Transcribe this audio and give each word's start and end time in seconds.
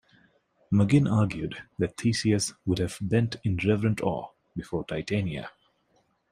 Maginn 0.71 1.05
argued 1.07 1.53
that 1.77 1.95
Theseus 1.95 2.55
would 2.65 2.79
have 2.79 2.97
bent 3.01 3.35
in 3.43 3.59
reverent 3.63 4.01
awe 4.01 4.29
before 4.55 4.83
Titania. 4.83 5.51